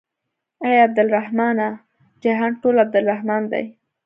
اې 0.65 0.71
عبدالرحمنه 0.85 1.67
جهان 2.23 2.51
ټول 2.61 2.75
عبدالرحمن 2.83 3.41
دى. 3.51 3.65